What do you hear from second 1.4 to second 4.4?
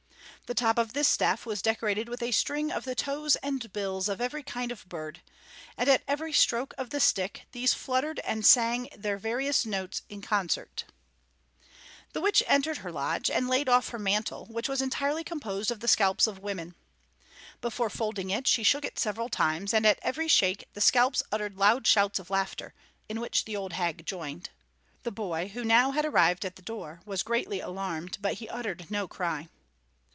was decorated with a string of the toes and bills of